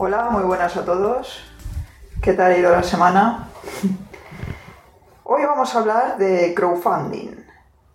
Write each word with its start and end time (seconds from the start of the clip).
Hola, 0.00 0.28
muy 0.30 0.44
buenas 0.44 0.76
a 0.76 0.84
todos. 0.84 1.42
¿Qué 2.22 2.32
tal 2.32 2.52
ha 2.52 2.56
ido 2.56 2.70
la 2.70 2.84
semana? 2.84 3.48
Hoy 5.24 5.42
vamos 5.44 5.74
a 5.74 5.80
hablar 5.80 6.18
de 6.18 6.54
crowdfunding. 6.54 7.34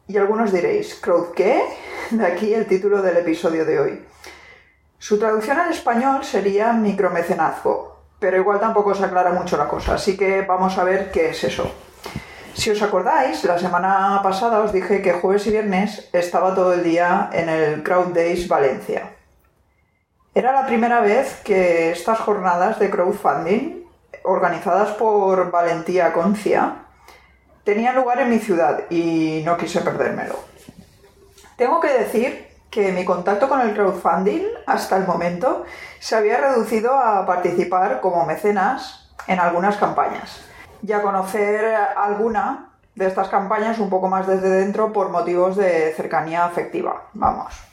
Y 0.10 0.18
algunos 0.18 0.52
diréis, 0.52 0.96
¿crowd 0.96 1.32
qué? 1.34 1.64
De 2.12 2.26
aquí 2.26 2.54
el 2.54 2.66
título 2.66 3.02
del 3.02 3.16
episodio 3.16 3.64
de 3.64 3.80
hoy. 3.80 4.06
Su 5.00 5.18
traducción 5.18 5.58
al 5.58 5.72
español 5.72 6.26
sería 6.26 6.74
micromecenazgo, 6.74 7.98
pero 8.20 8.36
igual 8.36 8.60
tampoco 8.60 8.94
se 8.94 9.06
aclara 9.06 9.32
mucho 9.32 9.56
la 9.56 9.70
cosa, 9.70 9.94
así 9.94 10.18
que 10.18 10.42
vamos 10.42 10.78
a 10.78 10.84
ver 10.84 11.10
qué 11.10 11.30
es 11.30 11.42
eso. 11.46 11.72
Si 12.54 12.70
os 12.70 12.82
acordáis, 12.82 13.46
la 13.46 13.58
semana 13.58 14.20
pasada 14.22 14.60
os 14.60 14.74
dije 14.74 15.02
que 15.02 15.14
jueves 15.14 15.48
y 15.48 15.52
viernes 15.52 16.10
estaba 16.12 16.54
todo 16.54 16.74
el 16.74 16.84
día 16.84 17.30
en 17.32 17.48
el 17.48 17.82
Crowd 17.82 18.14
Days 18.14 18.50
Valencia. 18.50 19.13
Era 20.36 20.52
la 20.52 20.66
primera 20.66 21.00
vez 21.00 21.42
que 21.44 21.92
estas 21.92 22.20
jornadas 22.20 22.80
de 22.80 22.90
crowdfunding, 22.90 23.84
organizadas 24.24 24.90
por 24.94 25.52
Valentía 25.52 26.12
Concia, 26.12 26.86
tenían 27.64 27.96
lugar 27.96 28.20
en 28.20 28.32
mi 28.32 28.40
ciudad 28.40 28.90
y 28.90 29.44
no 29.46 29.58
quise 29.58 29.82
perdérmelo. 29.82 30.40
Tengo 31.56 31.80
que 31.80 31.90
decir 31.90 32.48
que 32.72 32.92
mi 32.92 33.06
contacto 33.06 33.48
con 33.48 33.62
el 33.62 33.76
crowdfunding 33.76 34.42
hasta 34.66 34.98
el 34.98 35.06
momento 35.06 35.66
se 36.00 36.16
había 36.16 36.38
reducido 36.38 36.98
a 36.98 37.28
participar 37.28 38.02
como 38.02 38.26
mecenas 38.26 39.14
en 39.28 39.40
algunas 39.40 39.78
campañas 39.78 40.44
y 40.82 40.94
a 40.94 41.04
conocer 41.04 41.76
alguna 41.96 42.72
de 42.96 43.06
estas 43.06 43.30
campañas 43.30 43.78
un 43.78 43.92
poco 43.92 44.10
más 44.10 44.26
desde 44.26 44.50
dentro 44.50 44.92
por 44.92 45.10
motivos 45.10 45.56
de 45.58 45.94
cercanía 45.96 46.44
afectiva. 46.44 47.04
Vamos. 47.14 47.73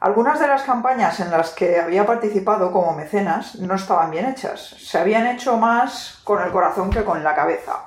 Algunas 0.00 0.38
de 0.38 0.46
las 0.46 0.62
campañas 0.62 1.18
en 1.18 1.32
las 1.32 1.50
que 1.50 1.80
había 1.80 2.06
participado 2.06 2.70
como 2.70 2.94
mecenas 2.94 3.56
no 3.56 3.74
estaban 3.74 4.12
bien 4.12 4.26
hechas. 4.26 4.60
Se 4.78 4.96
habían 4.96 5.26
hecho 5.26 5.56
más 5.56 6.20
con 6.22 6.40
el 6.40 6.52
corazón 6.52 6.90
que 6.90 7.04
con 7.04 7.24
la 7.24 7.34
cabeza, 7.34 7.86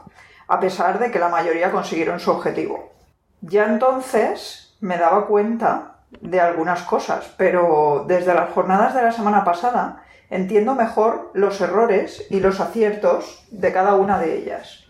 a 0.49 0.59
pesar 0.59 0.99
de 0.99 1.09
que 1.09 1.19
la 1.19 1.29
mayoría 1.29 1.71
consiguieron 1.71 2.19
su 2.19 2.31
objetivo. 2.31 2.91
Ya 3.39 3.63
entonces 3.63 4.75
me 4.81 4.97
daba 4.97 5.25
cuenta 5.25 5.99
de 6.19 6.41
algunas 6.41 6.81
cosas, 6.81 7.33
pero 7.37 8.03
desde 8.05 8.33
las 8.33 8.51
jornadas 8.51 8.93
de 8.93 9.03
la 9.03 9.13
semana 9.13 9.45
pasada 9.45 10.03
entiendo 10.29 10.75
mejor 10.75 11.31
los 11.33 11.61
errores 11.61 12.25
y 12.29 12.41
los 12.41 12.59
aciertos 12.59 13.45
de 13.51 13.71
cada 13.71 13.95
una 13.95 14.19
de 14.19 14.37
ellas. 14.37 14.85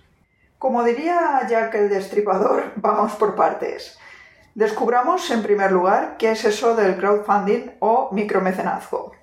Como 0.57 0.83
diría 0.83 1.41
Jack 1.47 1.75
el 1.75 1.89
Destripador, 1.89 2.71
vamos 2.77 3.13
por 3.13 3.35
partes. 3.35 3.99
Descubramos 4.55 5.31
en 5.31 5.43
primer 5.43 5.71
lugar 5.71 6.15
qué 6.17 6.31
es 6.31 6.43
eso 6.43 6.75
del 6.75 6.97
crowdfunding 6.97 7.71
o 7.79 8.09
micromecenazgo. 8.11 9.13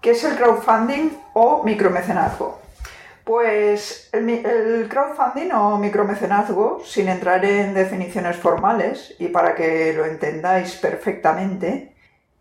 ¿Qué 0.00 0.10
es 0.10 0.24
el 0.24 0.34
crowdfunding 0.34 1.10
o 1.34 1.62
micromecenazgo? 1.62 2.58
Pues 3.22 4.10
el, 4.12 4.88
crowdfunding 4.90 5.52
o 5.52 5.78
micromecenazgo, 5.78 6.82
sin 6.84 7.08
entrar 7.08 7.44
en 7.44 7.74
definiciones 7.74 8.36
formales 8.36 9.14
y 9.20 9.28
para 9.28 9.54
que 9.54 9.92
lo 9.92 10.04
entendáis 10.04 10.74
perfectamente, 10.74 11.94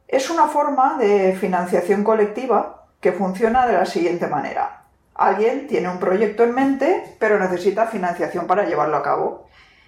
es 0.07 0.31
una 0.31 0.47
forma 0.47 0.97
de 0.97 1.37
financiación 1.39 2.03
colectiva 2.03 2.87
que 2.99 3.11
funciona 3.11 3.67
de 3.67 3.73
la 3.73 3.85
siguiente 3.85 4.25
manera. 4.25 4.85
Alguien 5.13 5.67
tiene 5.67 5.89
un 5.89 5.99
proyecto 5.99 6.43
en 6.43 6.55
mente, 6.55 7.15
pero 7.19 7.37
necesita 7.37 7.85
financiación 7.85 8.47
para 8.47 8.65
llevarlo 8.65 8.97
a 8.97 9.03
cabo 9.03 9.45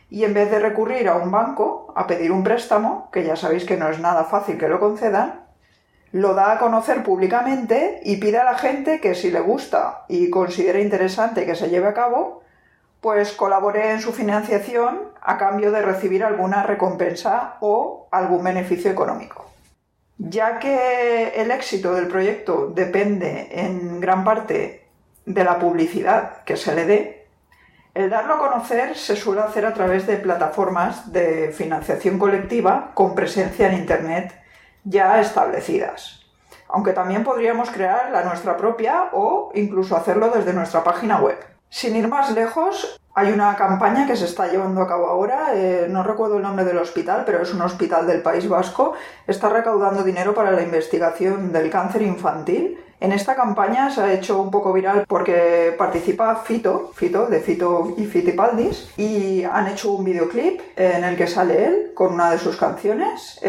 y 0.09 0.23
en 0.23 0.33
vez 0.33 0.51
de 0.51 0.59
recurrir 0.59 1.07
a 1.09 1.15
un 1.15 1.31
banco 1.31 1.93
a 1.95 2.07
pedir 2.07 2.31
un 2.31 2.43
préstamo, 2.43 3.09
que 3.11 3.23
ya 3.23 3.35
sabéis 3.35 3.65
que 3.65 3.77
no 3.77 3.89
es 3.89 3.99
nada 3.99 4.25
fácil 4.25 4.57
que 4.57 4.67
lo 4.67 4.79
concedan, 4.79 5.43
lo 6.11 6.35
da 6.35 6.51
a 6.51 6.59
conocer 6.59 7.03
públicamente 7.03 7.99
y 8.03 8.17
pide 8.17 8.37
a 8.37 8.43
la 8.43 8.55
gente 8.55 9.01
que 9.01 9.15
si 9.15 9.31
le 9.31 9.39
gusta 9.39 10.05
y 10.07 10.29
considera 10.29 10.79
interesante 10.79 11.45
que 11.45 11.55
se 11.55 11.69
lleve 11.69 11.87
a 11.87 11.93
cabo, 11.93 12.43
pues 13.01 13.33
colabore 13.33 13.91
en 13.91 13.99
su 13.99 14.13
financiación 14.13 15.01
a 15.21 15.37
cambio 15.37 15.71
de 15.71 15.81
recibir 15.81 16.23
alguna 16.23 16.63
recompensa 16.63 17.57
o 17.59 18.07
algún 18.11 18.43
beneficio 18.43 18.91
económico. 18.91 19.49
Ya 20.19 20.59
que 20.59 21.33
el 21.35 21.51
éxito 21.51 21.95
del 21.95 22.07
proyecto 22.07 22.67
depende 22.67 23.49
en 23.51 23.99
gran 23.99 24.23
parte 24.23 24.85
de 25.25 25.43
la 25.43 25.59
publicidad 25.59 26.43
que 26.43 26.55
se 26.55 26.75
le 26.75 26.85
dé, 26.85 27.22
el 27.93 28.09
darlo 28.09 28.35
a 28.35 28.39
conocer 28.39 28.97
se 28.97 29.15
suele 29.15 29.41
hacer 29.41 29.65
a 29.65 29.73
través 29.73 30.07
de 30.07 30.17
plataformas 30.17 31.11
de 31.11 31.51
financiación 31.51 32.17
colectiva 32.17 32.91
con 32.95 33.13
presencia 33.13 33.67
en 33.67 33.77
Internet 33.77 34.33
ya 34.83 35.21
establecidas. 35.21 36.21
Aunque 36.69 36.93
también 36.93 37.23
podríamos 37.23 37.69
crear 37.69 38.09
la 38.11 38.23
nuestra 38.23 38.57
propia 38.57 39.09
o 39.13 39.51
incluso 39.53 39.95
hacerlo 39.95 40.31
desde 40.31 40.53
nuestra 40.53 40.83
página 40.83 41.19
web. 41.19 41.37
Sin 41.69 41.95
ir 41.95 42.07
más 42.07 42.31
lejos, 42.31 42.99
hay 43.15 43.31
una 43.31 43.55
campaña 43.55 44.07
que 44.07 44.15
se 44.15 44.25
está 44.25 44.47
llevando 44.47 44.81
a 44.81 44.87
cabo 44.87 45.07
ahora, 45.07 45.53
eh, 45.53 45.87
no 45.89 46.03
recuerdo 46.03 46.37
el 46.37 46.43
nombre 46.43 46.65
del 46.65 46.77
hospital, 46.77 47.23
pero 47.25 47.41
es 47.41 47.53
un 47.53 47.61
hospital 47.61 48.07
del 48.07 48.21
País 48.21 48.47
Vasco, 48.49 48.93
está 49.27 49.49
recaudando 49.49 50.03
dinero 50.03 50.33
para 50.33 50.51
la 50.51 50.61
investigación 50.61 51.51
del 51.51 51.69
cáncer 51.69 52.01
infantil 52.01 52.77
en 53.03 53.11
esta 53.11 53.35
campaña 53.35 53.89
se 53.89 53.99
ha 53.99 54.13
hecho 54.13 54.41
un 54.41 54.49
poco 54.49 54.71
viral 54.71 55.03
porque 55.09 55.75
participa 55.77 56.37
Fito, 56.37 56.91
Fito 56.95 57.25
de 57.25 57.41
Fito 57.41 57.93
y 57.97 58.05
Fitipaldis, 58.05 58.91
y 58.95 59.43
han 59.43 59.67
hecho 59.67 59.91
un 59.91 60.05
videoclip 60.05 60.61
en 60.77 61.03
el 61.03 61.17
que 61.17 61.27
sale 61.27 61.65
él 61.65 61.91
con 61.93 62.13
una 62.13 62.31
de 62.31 62.39
sus 62.39 62.55
canciones 62.55 63.41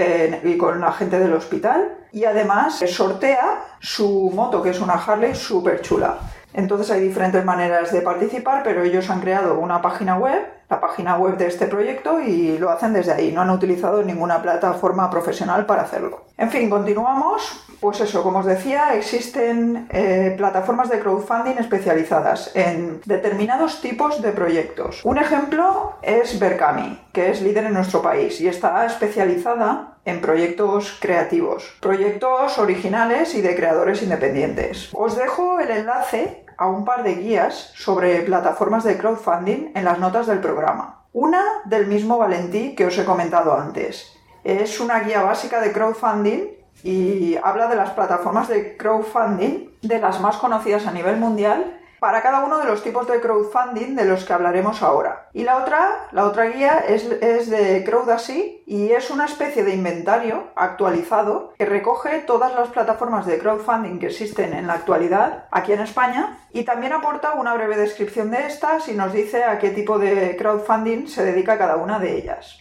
y 0.43 0.57
con 0.57 0.81
la 0.81 0.91
gente 0.91 1.21
del 1.21 1.35
hospital. 1.35 1.99
Y 2.11 2.25
además 2.25 2.81
sortea 2.89 3.65
su 3.79 4.33
moto, 4.35 4.61
que 4.61 4.71
es 4.71 4.81
una 4.81 4.95
Harley 4.95 5.37
súper 5.37 5.83
chula. 5.83 6.19
Entonces 6.55 6.91
hay 6.91 7.01
diferentes 7.01 7.45
maneras 7.45 7.93
de 7.93 8.01
participar, 8.01 8.63
pero 8.63 8.83
ellos 8.83 9.11
han 9.11 9.21
creado 9.21 9.59
una 9.59 9.83
página 9.83 10.17
web, 10.17 10.41
la 10.71 10.81
página 10.81 11.17
web 11.19 11.37
de 11.37 11.49
este 11.49 11.67
proyecto, 11.67 12.21
y 12.21 12.57
lo 12.59 12.71
hacen 12.71 12.93
desde 12.93 13.13
ahí. 13.13 13.33
No 13.33 13.43
han 13.43 13.51
utilizado 13.51 14.03
ninguna 14.03 14.41
plataforma 14.41 15.11
profesional 15.11 15.67
para 15.67 15.83
hacerlo. 15.83 16.25
En 16.39 16.51
fin, 16.51 16.71
continuamos. 16.71 17.61
Pues 17.81 18.01
eso, 18.01 18.23
como 18.23 18.39
os 18.39 18.47
decía, 18.47 18.95
existen 18.95 19.89
eh, 19.91 20.33
plataformas 20.39 20.89
de 20.89 21.01
crowdfunding 21.01 21.59
especializadas 21.59 22.51
en 22.55 23.01
determinados 23.05 23.83
tipos 23.83 24.23
de 24.23 24.33
proyectos. 24.33 25.05
Un 25.05 25.19
ejemplo 25.19 25.95
es 26.01 26.39
Berkami, 26.39 26.99
que 27.13 27.31
es 27.31 27.43
líder 27.43 27.65
en 27.65 27.75
nuestro 27.75 28.01
país 28.01 28.41
y 28.41 28.49
está 28.49 28.87
especializada 28.87 29.99
en 30.05 30.21
proyectos 30.21 30.97
creativos, 31.01 31.77
proyectos 31.81 32.59
originales 32.59 33.35
y 33.35 33.41
de 33.41 33.57
creadores 33.57 34.03
independientes. 34.03 34.91
Os 34.93 35.17
dejo 35.17 35.61
el 35.61 35.71
enlace 35.71 36.44
a 36.57 36.67
un 36.67 36.85
par 36.85 37.03
de 37.03 37.15
guías 37.15 37.73
sobre 37.75 38.21
plataformas 38.23 38.85
de 38.85 38.99
crowdfunding 38.99 39.73
en 39.75 39.85
las 39.85 39.99
notas 39.99 40.27
del 40.27 40.41
programa. 40.41 41.03
Una 41.13 41.43
del 41.65 41.87
mismo 41.87 42.19
Valentí 42.19 42.75
que 42.75 42.87
os 42.87 42.99
he 42.99 43.05
comentado 43.05 43.55
antes. 43.55 44.17
Es 44.43 44.81
una 44.81 45.01
guía 45.01 45.23
básica 45.23 45.61
de 45.61 45.73
crowdfunding 45.73 46.49
y 46.83 47.37
habla 47.43 47.69
de 47.69 47.77
las 47.77 47.91
plataformas 47.91 48.49
de 48.49 48.77
crowdfunding, 48.77 49.71
de 49.83 49.99
las 49.99 50.21
más 50.21 50.37
conocidas 50.37 50.87
a 50.87 50.93
nivel 50.93 51.17
mundial, 51.17 51.81
para 52.05 52.21
cada 52.21 52.45
uno 52.45 52.59
de 52.59 52.67
los 52.67 52.83
tipos 52.83 53.09
de 53.09 53.19
crowdfunding 53.19 53.97
de 53.97 54.05
los 54.05 54.27
que 54.27 54.35
hablaremos 54.35 54.83
ahora. 54.83 55.31
Y 55.33 55.43
la 55.43 55.57
otra, 55.57 56.09
la 56.13 56.27
otra 56.27 56.45
guía 56.51 56.85
es, 56.87 57.09
de 57.49 57.83
Crowdasy 57.83 58.63
y 58.67 58.91
es 58.91 59.11
una 59.11 59.25
especie 59.25 59.65
de 59.65 59.73
inventario 59.73 60.51
actualizado 60.55 61.55
que 61.57 61.65
recoge 61.65 62.19
todas 62.19 62.55
las 62.55 62.69
plataformas 62.69 63.25
de 63.25 63.39
crowdfunding 63.39 63.99
que 63.99 64.09
existen 64.09 64.53
en 64.53 64.67
la 64.67 64.75
actualidad 64.75 65.47
aquí 65.51 65.73
en 65.73 65.81
España 65.81 66.41
y 66.53 66.65
también 66.65 66.93
aporta 66.93 67.33
una 67.37 67.55
breve 67.55 67.79
descripción 67.79 68.31
de 68.31 68.49
estas 68.49 68.87
y 68.89 68.93
nos 68.93 69.15
dice 69.15 69.43
a 69.45 69.59
qué 69.59 69.71
tipo 69.71 69.99
de 69.99 70.37
crowdfunding 70.37 71.07
se 71.07 71.25
dedica 71.25 71.57
cada 71.57 71.77
una 71.77 71.99
de 71.99 72.19
ellas. 72.19 72.59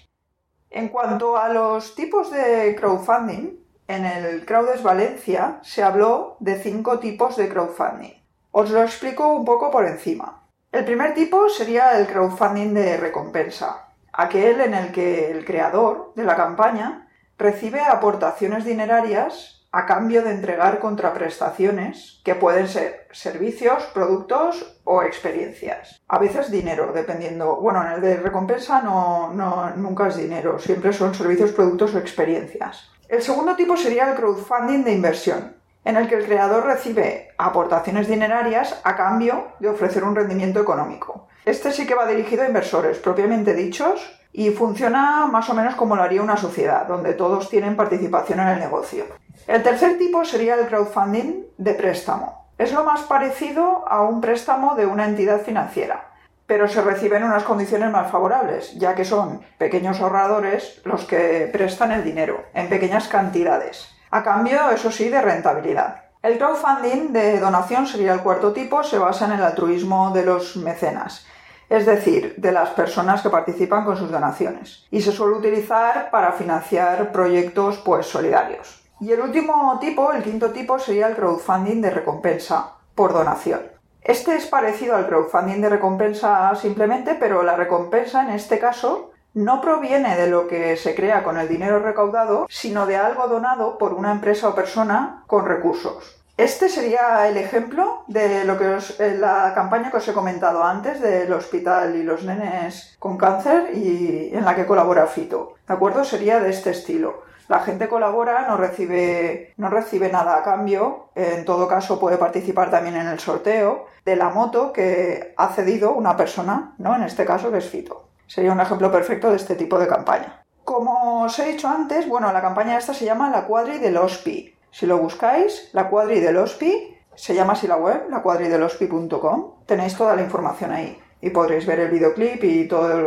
En 0.70 0.88
cuanto 0.88 1.36
a 1.36 1.50
los 1.50 1.96
tipos 1.96 2.32
de 2.32 2.78
crowdfunding, 2.80 3.58
en 3.90 4.06
el 4.06 4.46
Crowdes 4.46 4.82
Valencia 4.82 5.60
se 5.64 5.84
habló 5.84 6.38
de 6.40 6.64
cinco 6.64 7.00
tipos 7.00 7.36
de 7.36 7.50
crowdfunding. 7.50 8.23
Os 8.56 8.70
lo 8.70 8.84
explico 8.84 9.34
un 9.34 9.44
poco 9.46 9.72
por 9.72 9.84
encima. 9.84 10.44
El 10.72 10.86
primer 10.86 11.16
tipo 11.16 11.50
sería 11.50 11.98
el 11.98 12.06
crowdfunding 12.06 12.72
de 12.76 12.98
recompensa, 12.98 13.88
aquel 14.12 14.62
en 14.62 14.76
el 14.76 14.92
que 14.92 15.32
el 15.32 15.44
creador 15.44 16.14
de 16.16 16.24
la 16.24 16.36
campaña 16.36 17.10
recibe 17.36 17.82
aportaciones 17.82 18.64
dinerarias 18.64 19.66
a 19.72 19.88
cambio 19.88 20.22
de 20.22 20.30
entregar 20.30 20.78
contraprestaciones 20.78 22.22
que 22.24 22.36
pueden 22.36 22.68
ser 22.68 23.08
servicios, 23.12 23.86
productos 23.92 24.80
o 24.84 25.02
experiencias. 25.02 26.00
A 26.08 26.20
veces 26.20 26.52
dinero, 26.52 26.92
dependiendo. 26.94 27.56
Bueno, 27.56 27.84
en 27.84 27.94
el 27.94 28.02
de 28.02 28.18
recompensa 28.18 28.84
no, 28.84 29.34
no, 29.34 29.72
nunca 29.78 30.10
es 30.10 30.18
dinero, 30.18 30.60
siempre 30.60 30.94
son 30.94 31.16
servicios, 31.16 31.54
productos 31.54 31.96
o 31.96 31.98
experiencias. 31.98 32.92
El 33.10 33.24
segundo 33.24 33.56
tipo 33.56 33.76
sería 33.76 34.12
el 34.12 34.16
crowdfunding 34.16 34.84
de 34.84 34.94
inversión, 34.94 35.63
en 35.86 35.98
el 35.98 36.08
que 36.08 36.16
el 36.16 36.26
creador 36.26 36.66
recibe 36.66 37.32
aportaciones 37.38 38.08
dinerarias 38.08 38.80
a 38.84 38.96
cambio 38.96 39.48
de 39.60 39.70
ofrecer 39.70 40.04
un 40.04 40.16
rendimiento 40.16 40.60
económico. 40.60 41.28
Este 41.46 41.72
sí 41.72 41.86
que 41.86 41.96
va 41.96 42.08
dirigido 42.08 42.44
a 42.44 42.48
inversores 42.48 43.00
propiamente 43.00 43.54
dichos 43.54 44.20
y 44.32 44.50
funciona 44.52 45.28
más 45.28 45.50
o 45.50 45.54
menos 45.54 45.76
como 45.76 45.96
lo 45.96 46.04
haría 46.04 46.22
una 46.22 46.38
sociedad, 46.38 46.88
donde 46.88 47.14
todos 47.14 47.50
tienen 47.50 47.76
participación 47.76 48.40
en 48.40 48.48
el 48.48 48.60
negocio. 48.60 49.06
El 49.48 49.62
tercer 49.62 49.98
tipo 49.98 50.24
sería 50.26 50.56
el 50.56 50.68
crowdfunding 50.68 51.44
de 51.58 51.74
préstamo. 51.74 52.48
Es 52.58 52.72
lo 52.72 52.84
más 52.84 53.02
parecido 53.02 53.88
a 53.88 54.04
un 54.04 54.22
préstamo 54.22 54.76
de 54.76 54.86
una 54.86 55.06
entidad 55.06 55.42
financiera, 55.42 56.12
pero 56.46 56.68
se 56.68 56.82
reciben 56.82 57.24
unas 57.24 57.44
condiciones 57.44 57.92
más 57.92 58.12
favorables, 58.12 58.74
ya 58.76 58.96
que 58.96 59.06
son 59.06 59.42
pequeños 59.58 60.00
ahorradores 60.00 60.82
los 60.86 61.06
que 61.06 61.50
prestan 61.52 61.92
el 61.92 62.04
dinero 62.04 62.46
en 62.54 62.70
pequeñas 62.70 63.08
cantidades, 63.08 63.93
a 64.16 64.24
cambio, 64.24 64.70
eso 64.70 64.92
sí, 64.92 65.10
de 65.10 65.22
rentabilidad. 65.22 66.04
El 66.22 66.38
crowdfunding 66.38 67.12
de 67.12 67.40
donación 67.40 67.88
sería 67.88 68.14
el 68.14 68.22
cuarto 68.22 68.54
tipo, 68.54 68.84
se 68.84 68.98
basa 68.98 69.26
en 69.26 69.34
el 69.34 69.44
altruismo 69.44 70.12
de 70.12 70.26
los 70.26 70.56
mecenas 70.56 71.26
es 71.70 71.88
decir, 71.88 72.36
de 72.38 72.52
las 72.52 72.70
personas 72.70 73.24
que 73.24 73.32
participan 73.32 73.84
con 73.84 73.98
sus 73.98 74.12
donaciones, 74.12 74.86
y 74.92 75.02
se 75.02 75.12
suele 75.12 75.38
utilizar 75.38 76.12
para 76.12 76.34
financiar 76.34 77.12
proyectos 77.12 77.80
pues 77.80 78.06
solidarios. 78.06 78.84
Y 79.00 79.12
el 79.12 79.22
último 79.22 79.80
tipo, 79.80 80.12
el 80.12 80.22
quinto 80.22 80.52
tipo, 80.52 80.78
sería 80.78 81.08
el 81.08 81.16
crowdfunding 81.16 81.82
de 81.82 81.90
recompensa 81.90 82.74
por 82.94 83.12
donación. 83.12 83.62
Este 84.02 84.36
es 84.36 84.46
parecido 84.46 84.96
al 84.96 85.08
crowdfunding 85.08 85.62
de 85.62 85.70
recompensa 85.70 86.54
simplemente, 86.56 87.16
pero 87.16 87.42
la 87.42 87.56
recompensa 87.56 88.22
en 88.22 88.30
este 88.30 88.60
caso 88.60 89.13
no 89.34 89.62
proviene 89.62 90.16
de 90.16 90.28
lo 90.28 90.48
que 90.48 90.78
se 90.78 90.96
crea 90.96 91.24
con 91.24 91.38
el 91.38 91.48
dinero 91.48 91.80
recaudado, 91.80 92.46
sino 92.50 92.86
de 92.86 92.98
algo 92.98 93.28
donado 93.28 93.78
por 93.78 93.94
una 93.94 94.12
empresa 94.12 94.50
o 94.50 94.56
persona 94.56 95.24
con 95.28 95.46
recursos. 95.46 96.24
Este 96.36 96.68
sería 96.68 97.28
el 97.28 97.38
ejemplo 97.38 98.06
de 98.08 98.44
lo 98.44 98.58
que 98.58 98.78
eh, 99.00 99.18
la 99.20 99.54
campaña 99.54 99.92
que 99.92 99.98
os 99.98 100.08
he 100.08 100.14
comentado 100.14 100.64
antes 100.64 101.00
del 101.00 101.32
hospital 101.32 101.96
y 101.96 102.02
los 102.02 102.24
nenes 102.24 102.96
con 102.98 103.18
cáncer 103.18 103.70
y 103.76 104.32
en 104.34 104.44
la 104.44 104.56
que 104.56 104.66
colabora 104.66 105.06
Fito. 105.06 105.54
¿De 105.68 105.76
acuerdo? 105.76 106.04
Sería 106.04 106.40
de 106.40 106.50
este 106.50 106.72
estilo. 106.72 107.22
La 107.50 107.60
gente 107.60 107.88
colabora, 107.88 108.48
no 108.48 108.58
recibe, 108.58 109.54
no 109.58 109.70
recibe 109.70 110.12
nada 110.12 110.38
a 110.38 110.44
cambio, 110.44 111.10
en 111.14 111.46
todo 111.46 111.68
caso 111.68 112.00
puede 112.00 112.18
participar 112.18 112.72
también 112.72 112.96
en 112.96 113.08
el 113.08 113.20
sorteo 113.20 113.86
de 114.04 114.16
la 114.16 114.30
moto 114.30 114.74
que 114.74 115.36
ha 115.38 115.50
cedido 115.50 115.94
una 115.94 116.18
persona, 116.18 116.74
¿no? 116.80 116.96
En 116.96 117.04
este 117.04 117.26
caso 117.26 117.52
que 117.52 117.60
es 117.60 117.70
Fito. 117.70 118.03
Sería 118.28 118.52
un 118.52 118.62
ejemplo 118.62 118.92
perfecto 118.92 119.30
de 119.30 119.38
este 119.38 119.56
tipo 119.56 119.78
de 119.80 119.88
campaña. 119.88 120.44
Como 120.64 121.24
os 121.24 121.38
he 121.40 121.52
dicho 121.52 121.68
antes, 121.68 122.08
bueno, 122.08 122.32
la 122.32 122.42
campaña 122.42 122.78
esta 122.78 122.94
se 122.94 123.06
llama 123.06 123.30
La 123.30 123.46
Cuadri 123.46 123.80
del 123.80 123.98
OSPI. 123.98 124.58
Si 124.72 124.88
lo 124.88 124.98
buscáis, 124.98 125.70
la 125.74 125.88
cuadri 125.88 126.20
del 126.20 126.38
OSPI, 126.38 126.94
se 127.16 127.36
llama 127.36 127.54
así 127.54 127.68
la 127.68 127.78
web, 127.78 128.10
lacuadridelospi.com, 128.10 129.66
tenéis 129.68 129.96
toda 129.96 130.16
la 130.16 130.24
información 130.24 130.72
ahí 130.72 131.00
y 131.22 131.30
podréis 131.30 131.66
ver 131.66 131.80
el 131.80 131.92
videoclip 131.92 132.44
y 132.44 132.68
todas 132.68 133.06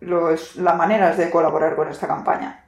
las 0.00 0.76
maneras 0.76 1.16
de 1.16 1.30
colaborar 1.30 1.76
con 1.76 1.88
esta 1.88 2.08
campaña. 2.08 2.66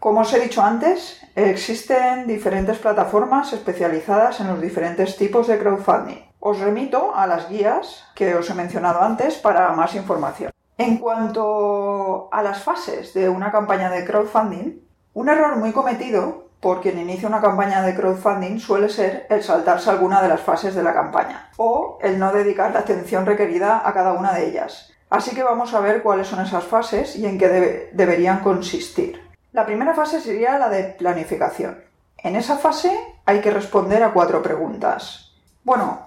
Como 0.00 0.20
os 0.20 0.32
he 0.32 0.40
dicho 0.40 0.62
antes, 0.62 1.20
existen 1.34 2.26
diferentes 2.26 2.78
plataformas 2.78 3.52
especializadas 3.52 4.40
en 4.40 4.48
los 4.48 4.60
diferentes 4.60 5.16
tipos 5.16 5.46
de 5.46 5.58
crowdfunding. 5.58 6.24
Os 6.40 6.60
remito 6.60 7.14
a 7.14 7.26
las 7.26 7.48
guías 7.48 8.06
que 8.14 8.34
os 8.34 8.48
he 8.50 8.54
mencionado 8.54 9.02
antes 9.02 9.36
para 9.36 9.70
más 9.72 9.94
información. 9.94 10.53
En 10.76 10.98
cuanto 10.98 12.28
a 12.32 12.42
las 12.42 12.62
fases 12.62 13.14
de 13.14 13.28
una 13.28 13.52
campaña 13.52 13.90
de 13.90 14.04
crowdfunding, 14.04 14.80
un 15.14 15.28
error 15.28 15.56
muy 15.56 15.70
cometido 15.70 16.48
por 16.58 16.80
quien 16.80 16.98
inicia 16.98 17.28
una 17.28 17.40
campaña 17.40 17.82
de 17.82 17.94
crowdfunding 17.94 18.58
suele 18.58 18.88
ser 18.88 19.26
el 19.30 19.42
saltarse 19.42 19.90
alguna 19.90 20.20
de 20.20 20.28
las 20.28 20.40
fases 20.40 20.74
de 20.74 20.82
la 20.82 20.94
campaña 20.94 21.50
o 21.58 21.98
el 22.00 22.18
no 22.18 22.32
dedicar 22.32 22.72
la 22.72 22.80
atención 22.80 23.26
requerida 23.26 23.86
a 23.86 23.92
cada 23.92 24.14
una 24.14 24.32
de 24.32 24.48
ellas. 24.48 24.90
Así 25.10 25.34
que 25.34 25.44
vamos 25.44 25.74
a 25.74 25.80
ver 25.80 26.02
cuáles 26.02 26.26
son 26.26 26.40
esas 26.40 26.64
fases 26.64 27.14
y 27.16 27.26
en 27.26 27.38
qué 27.38 27.90
deberían 27.92 28.40
consistir. 28.40 29.22
La 29.52 29.66
primera 29.66 29.94
fase 29.94 30.20
sería 30.20 30.58
la 30.58 30.68
de 30.68 30.84
planificación. 30.84 31.84
En 32.16 32.34
esa 32.34 32.56
fase 32.56 32.98
hay 33.26 33.40
que 33.40 33.50
responder 33.52 34.02
a 34.02 34.12
cuatro 34.12 34.42
preguntas. 34.42 35.34
Bueno, 35.62 36.03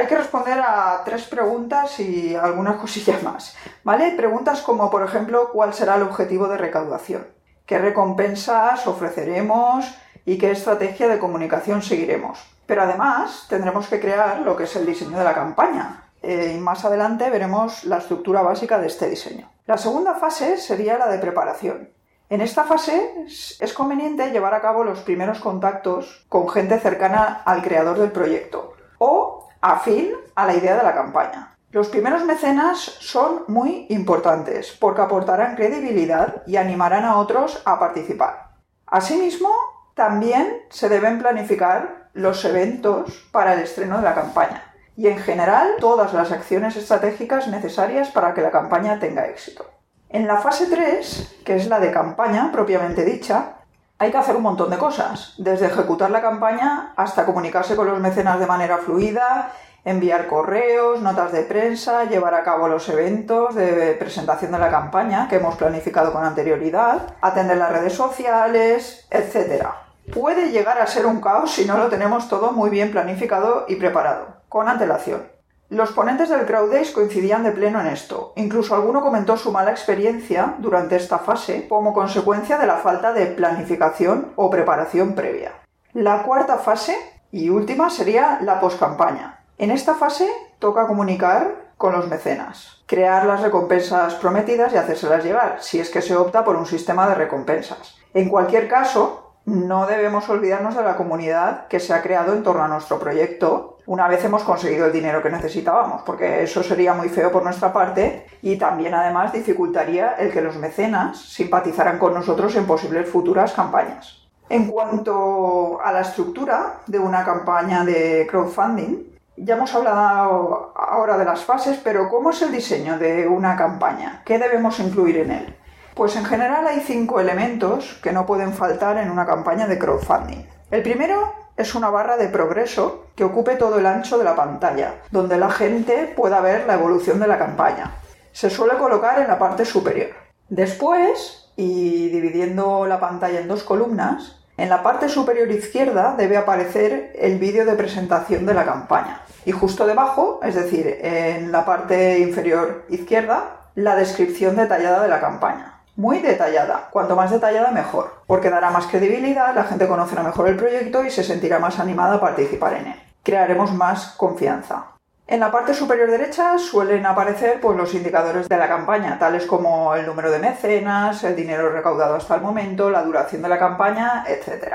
hay 0.00 0.06
que 0.06 0.16
responder 0.16 0.58
a 0.58 1.02
tres 1.04 1.24
preguntas 1.24 2.00
y 2.00 2.34
algunas 2.34 2.76
cosillas 2.76 3.22
más, 3.22 3.56
¿vale? 3.84 4.10
Preguntas 4.12 4.62
como, 4.62 4.90
por 4.90 5.02
ejemplo, 5.02 5.50
¿cuál 5.52 5.74
será 5.74 5.96
el 5.96 6.02
objetivo 6.02 6.48
de 6.48 6.58
recaudación? 6.58 7.26
qué 7.70 7.78
recompensas 7.78 8.84
ofreceremos 8.88 9.96
y 10.24 10.38
qué 10.38 10.50
estrategia 10.50 11.06
de 11.06 11.20
comunicación 11.20 11.82
seguiremos. 11.82 12.44
Pero 12.66 12.82
además 12.82 13.46
tendremos 13.48 13.86
que 13.86 14.00
crear 14.00 14.40
lo 14.40 14.56
que 14.56 14.64
es 14.64 14.74
el 14.74 14.84
diseño 14.84 15.16
de 15.16 15.22
la 15.22 15.34
campaña. 15.34 16.10
Eh, 16.20 16.54
y 16.56 16.58
más 16.58 16.84
adelante 16.84 17.30
veremos 17.30 17.84
la 17.84 17.98
estructura 17.98 18.42
básica 18.42 18.80
de 18.80 18.88
este 18.88 19.08
diseño. 19.08 19.52
La 19.66 19.78
segunda 19.78 20.14
fase 20.14 20.56
sería 20.56 20.98
la 20.98 21.06
de 21.06 21.18
preparación. 21.18 21.90
En 22.28 22.40
esta 22.40 22.64
fase 22.64 23.14
es 23.28 23.72
conveniente 23.72 24.32
llevar 24.32 24.54
a 24.54 24.62
cabo 24.62 24.82
los 24.82 25.02
primeros 25.02 25.38
contactos 25.38 26.26
con 26.28 26.48
gente 26.48 26.80
cercana 26.80 27.40
al 27.44 27.62
creador 27.62 28.00
del 28.00 28.10
proyecto 28.10 28.74
o 28.98 29.39
afín 29.60 30.12
a 30.34 30.46
la 30.46 30.54
idea 30.54 30.76
de 30.76 30.82
la 30.82 30.94
campaña. 30.94 31.56
Los 31.70 31.88
primeros 31.88 32.24
mecenas 32.24 32.78
son 32.78 33.44
muy 33.46 33.86
importantes 33.90 34.76
porque 34.80 35.02
aportarán 35.02 35.54
credibilidad 35.54 36.42
y 36.46 36.56
animarán 36.56 37.04
a 37.04 37.16
otros 37.18 37.62
a 37.64 37.78
participar. 37.78 38.50
Asimismo, 38.86 39.50
también 39.94 40.62
se 40.70 40.88
deben 40.88 41.18
planificar 41.18 42.08
los 42.12 42.44
eventos 42.44 43.28
para 43.30 43.54
el 43.54 43.60
estreno 43.60 43.98
de 43.98 44.02
la 44.02 44.14
campaña 44.14 44.64
y 44.96 45.06
en 45.06 45.18
general 45.18 45.76
todas 45.78 46.12
las 46.12 46.32
acciones 46.32 46.76
estratégicas 46.76 47.46
necesarias 47.48 48.10
para 48.10 48.34
que 48.34 48.42
la 48.42 48.50
campaña 48.50 48.98
tenga 48.98 49.26
éxito. 49.26 49.64
En 50.08 50.26
la 50.26 50.38
fase 50.38 50.66
3, 50.66 51.42
que 51.44 51.54
es 51.54 51.68
la 51.68 51.78
de 51.78 51.92
campaña 51.92 52.50
propiamente 52.50 53.04
dicha, 53.04 53.59
hay 54.00 54.10
que 54.10 54.18
hacer 54.18 54.34
un 54.34 54.42
montón 54.42 54.70
de 54.70 54.78
cosas, 54.78 55.34
desde 55.36 55.66
ejecutar 55.66 56.10
la 56.10 56.22
campaña 56.22 56.94
hasta 56.96 57.26
comunicarse 57.26 57.76
con 57.76 57.86
los 57.86 58.00
mecenas 58.00 58.40
de 58.40 58.46
manera 58.46 58.78
fluida 58.78 59.52
enviar 59.84 60.26
correos, 60.26 61.00
notas 61.00 61.32
de 61.32 61.42
prensa, 61.42 62.04
llevar 62.04 62.34
a 62.34 62.42
cabo 62.42 62.68
los 62.68 62.88
eventos 62.88 63.54
de 63.54 63.94
presentación 63.98 64.52
de 64.52 64.58
la 64.58 64.70
campaña 64.70 65.28
que 65.28 65.36
hemos 65.36 65.56
planificado 65.56 66.12
con 66.12 66.24
anterioridad, 66.24 67.14
atender 67.20 67.56
las 67.56 67.72
redes 67.72 67.94
sociales, 67.94 69.06
etc. 69.10 69.66
Puede 70.12 70.50
llegar 70.50 70.80
a 70.80 70.86
ser 70.86 71.06
un 71.06 71.20
caos 71.20 71.52
si 71.52 71.64
no 71.64 71.78
lo 71.78 71.88
tenemos 71.88 72.28
todo 72.28 72.52
muy 72.52 72.68
bien 72.68 72.90
planificado 72.90 73.64
y 73.68 73.76
preparado, 73.76 74.26
con 74.48 74.68
antelación. 74.68 75.29
Los 75.70 75.92
ponentes 75.92 76.28
del 76.28 76.46
Crowd 76.46 76.74
coincidían 76.92 77.44
de 77.44 77.52
pleno 77.52 77.80
en 77.80 77.86
esto. 77.86 78.32
Incluso 78.36 78.74
alguno 78.74 79.00
comentó 79.00 79.36
su 79.36 79.52
mala 79.52 79.70
experiencia 79.70 80.56
durante 80.58 80.96
esta 80.96 81.18
fase 81.18 81.66
como 81.68 81.94
consecuencia 81.94 82.58
de 82.58 82.66
la 82.66 82.76
falta 82.76 83.12
de 83.12 83.26
planificación 83.26 84.32
o 84.36 84.50
preparación 84.50 85.14
previa. 85.14 85.52
La 85.92 86.24
cuarta 86.24 86.58
fase 86.58 86.96
y 87.30 87.50
última 87.50 87.88
sería 87.88 88.40
la 88.42 88.60
poscampaña, 88.60 89.40
en 89.60 89.70
esta 89.70 89.94
fase 89.94 90.26
toca 90.58 90.86
comunicar 90.86 91.74
con 91.76 91.92
los 91.92 92.08
mecenas, 92.08 92.82
crear 92.86 93.26
las 93.26 93.42
recompensas 93.42 94.14
prometidas 94.14 94.72
y 94.72 94.78
hacérselas 94.78 95.22
llegar, 95.22 95.58
si 95.60 95.78
es 95.78 95.90
que 95.90 96.00
se 96.00 96.16
opta 96.16 96.46
por 96.46 96.56
un 96.56 96.64
sistema 96.64 97.06
de 97.06 97.14
recompensas. 97.14 97.98
En 98.14 98.30
cualquier 98.30 98.68
caso, 98.68 99.34
no 99.44 99.86
debemos 99.86 100.26
olvidarnos 100.30 100.76
de 100.76 100.82
la 100.82 100.96
comunidad 100.96 101.66
que 101.68 101.78
se 101.78 101.92
ha 101.92 102.00
creado 102.00 102.32
en 102.32 102.42
torno 102.42 102.64
a 102.64 102.68
nuestro 102.68 102.98
proyecto 102.98 103.76
una 103.90 104.06
vez 104.06 104.24
hemos 104.24 104.44
conseguido 104.44 104.86
el 104.86 104.92
dinero 104.92 105.20
que 105.20 105.30
necesitábamos, 105.30 106.02
porque 106.02 106.44
eso 106.44 106.62
sería 106.62 106.94
muy 106.94 107.08
feo 107.08 107.32
por 107.32 107.42
nuestra 107.42 107.72
parte 107.72 108.24
y 108.40 108.54
también 108.54 108.94
además 108.94 109.32
dificultaría 109.32 110.12
el 110.12 110.30
que 110.30 110.40
los 110.40 110.54
mecenas 110.54 111.18
simpatizaran 111.18 111.98
con 111.98 112.14
nosotros 112.14 112.54
en 112.54 112.66
posibles 112.66 113.08
futuras 113.08 113.52
campañas. 113.52 114.28
En 114.48 114.68
cuanto 114.70 115.80
a 115.82 115.90
la 115.90 116.02
estructura 116.02 116.82
de 116.86 117.00
una 117.00 117.24
campaña 117.24 117.84
de 117.84 118.28
crowdfunding, 118.30 119.10
ya 119.36 119.56
hemos 119.56 119.74
hablado 119.74 120.72
ahora 120.76 121.18
de 121.18 121.24
las 121.24 121.44
fases, 121.44 121.80
pero 121.82 122.08
¿cómo 122.08 122.30
es 122.30 122.42
el 122.42 122.52
diseño 122.52 122.96
de 122.96 123.26
una 123.26 123.56
campaña? 123.56 124.22
¿Qué 124.24 124.38
debemos 124.38 124.78
incluir 124.78 125.16
en 125.16 125.32
él? 125.32 125.56
Pues 125.96 126.14
en 126.14 126.24
general 126.24 126.64
hay 126.64 126.78
cinco 126.78 127.18
elementos 127.18 127.98
que 128.00 128.12
no 128.12 128.24
pueden 128.24 128.52
faltar 128.52 128.98
en 128.98 129.10
una 129.10 129.26
campaña 129.26 129.66
de 129.66 129.80
crowdfunding. 129.80 130.46
El 130.70 130.84
primero 130.84 131.39
es 131.60 131.74
una 131.74 131.90
barra 131.90 132.16
de 132.16 132.28
progreso 132.28 133.06
que 133.14 133.24
ocupe 133.24 133.56
todo 133.56 133.78
el 133.78 133.86
ancho 133.86 134.18
de 134.18 134.24
la 134.24 134.34
pantalla, 134.34 134.94
donde 135.10 135.38
la 135.38 135.50
gente 135.50 136.12
pueda 136.16 136.40
ver 136.40 136.66
la 136.66 136.74
evolución 136.74 137.20
de 137.20 137.28
la 137.28 137.38
campaña. 137.38 137.92
Se 138.32 138.50
suele 138.50 138.78
colocar 138.78 139.20
en 139.20 139.28
la 139.28 139.38
parte 139.38 139.64
superior. 139.64 140.10
Después, 140.48 141.50
y 141.56 142.08
dividiendo 142.08 142.86
la 142.86 142.98
pantalla 142.98 143.40
en 143.40 143.48
dos 143.48 143.62
columnas, 143.62 144.40
En 144.60 144.68
la 144.68 144.82
parte 144.82 145.08
superior 145.08 145.50
izquierda 145.50 146.14
debe 146.18 146.36
aparecer 146.36 147.12
el 147.18 147.38
vídeo 147.38 147.64
de 147.64 147.76
presentación 147.76 148.44
de 148.44 148.52
la 148.52 148.66
campaña. 148.66 149.22
Y 149.46 149.52
justo 149.52 149.86
debajo, 149.86 150.38
es 150.42 150.54
decir, 150.54 150.98
en 151.00 151.50
la 151.50 151.64
parte 151.64 152.18
inferior 152.18 152.84
izquierda, 152.90 153.70
la 153.74 153.96
descripción 153.96 154.56
detallada 154.56 155.02
de 155.02 155.08
la 155.08 155.18
campaña. 155.18 155.79
Muy 156.00 156.20
detallada, 156.20 156.88
cuanto 156.90 157.14
más 157.14 157.30
detallada 157.30 157.72
mejor, 157.72 158.22
porque 158.26 158.48
dará 158.48 158.70
más 158.70 158.86
credibilidad, 158.86 159.54
la 159.54 159.64
gente 159.64 159.86
conocerá 159.86 160.22
mejor 160.22 160.48
el 160.48 160.56
proyecto 160.56 161.04
y 161.04 161.10
se 161.10 161.22
sentirá 161.22 161.58
más 161.58 161.78
animada 161.78 162.14
a 162.14 162.20
participar 162.20 162.72
en 162.72 162.86
él. 162.86 163.02
Crearemos 163.22 163.74
más 163.74 164.14
confianza. 164.16 164.92
En 165.26 165.40
la 165.40 165.52
parte 165.52 165.74
superior 165.74 166.10
derecha 166.10 166.56
suelen 166.58 167.04
aparecer 167.04 167.60
pues, 167.60 167.76
los 167.76 167.92
indicadores 167.92 168.48
de 168.48 168.56
la 168.56 168.66
campaña, 168.66 169.18
tales 169.18 169.44
como 169.44 169.94
el 169.94 170.06
número 170.06 170.30
de 170.30 170.38
mecenas, 170.38 171.22
el 171.22 171.36
dinero 171.36 171.68
recaudado 171.68 172.14
hasta 172.14 172.34
el 172.34 172.40
momento, 172.40 172.88
la 172.88 173.02
duración 173.02 173.42
de 173.42 173.50
la 173.50 173.58
campaña, 173.58 174.24
etc. 174.26 174.72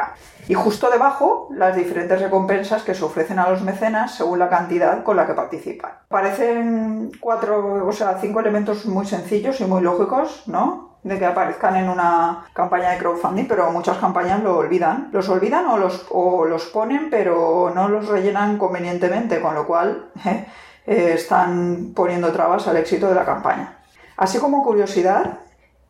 Y 0.47 0.53
justo 0.53 0.91
debajo, 0.91 1.49
las 1.49 1.75
diferentes 1.75 2.21
recompensas 2.21 2.83
que 2.83 2.93
se 2.93 3.03
ofrecen 3.03 3.39
a 3.39 3.49
los 3.49 3.63
mecenas 3.63 4.13
según 4.13 4.37
la 4.37 4.47
cantidad 4.47 5.03
con 5.03 5.17
la 5.17 5.25
que 5.25 5.33
participan. 5.33 5.91
Parecen 6.07 7.09
cuatro, 7.19 7.87
o 7.87 7.91
sea, 7.91 8.19
cinco 8.21 8.41
elementos 8.41 8.85
muy 8.85 9.07
sencillos 9.07 9.59
y 9.59 9.65
muy 9.65 9.81
lógicos, 9.81 10.43
¿no? 10.45 10.94
De 11.05 11.19
que 11.19 11.25
aparezcan 11.25 11.75
en 11.75 11.87
una 11.87 12.45
campaña 12.51 12.89
de 12.89 12.97
crowdfunding, 12.97 13.45
pero 13.45 13.69
muchas 13.69 13.99
campañas 13.99 14.41
lo 14.41 14.57
olvidan. 14.57 15.09
Los 15.11 15.29
olvidan 15.29 15.67
o 15.67 15.77
los, 15.77 16.07
o 16.09 16.45
los 16.45 16.65
ponen, 16.65 17.11
pero 17.11 17.71
no 17.75 17.87
los 17.87 18.07
rellenan 18.07 18.57
convenientemente, 18.57 19.39
con 19.39 19.53
lo 19.53 19.67
cual 19.67 20.09
eh, 20.25 21.11
están 21.13 21.91
poniendo 21.95 22.31
trabas 22.31 22.67
al 22.67 22.77
éxito 22.77 23.07
de 23.07 23.13
la 23.13 23.23
campaña. 23.23 23.77
Así 24.17 24.39
como 24.39 24.63
curiosidad, 24.63 25.41